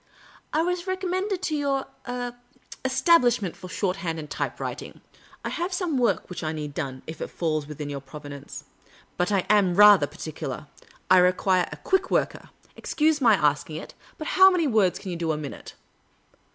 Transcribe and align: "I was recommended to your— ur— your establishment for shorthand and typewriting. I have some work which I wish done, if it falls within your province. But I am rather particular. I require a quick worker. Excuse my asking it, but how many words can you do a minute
"I 0.51 0.63
was 0.63 0.87
recommended 0.87 1.43
to 1.43 1.55
your— 1.55 1.85
ur— 2.07 2.11
your 2.11 2.35
establishment 2.83 3.55
for 3.55 3.67
shorthand 3.69 4.17
and 4.17 4.27
typewriting. 4.27 5.01
I 5.45 5.49
have 5.49 5.71
some 5.71 5.99
work 5.99 6.27
which 6.27 6.43
I 6.43 6.51
wish 6.51 6.69
done, 6.71 7.03
if 7.05 7.21
it 7.21 7.27
falls 7.29 7.67
within 7.67 7.87
your 7.87 8.01
province. 8.01 8.63
But 9.15 9.31
I 9.31 9.45
am 9.47 9.75
rather 9.75 10.07
particular. 10.07 10.65
I 11.11 11.19
require 11.19 11.69
a 11.71 11.77
quick 11.77 12.09
worker. 12.09 12.49
Excuse 12.75 13.21
my 13.21 13.35
asking 13.35 13.75
it, 13.75 13.93
but 14.17 14.29
how 14.29 14.49
many 14.49 14.65
words 14.65 14.97
can 14.97 15.11
you 15.11 15.17
do 15.17 15.33
a 15.33 15.37
minute 15.37 15.75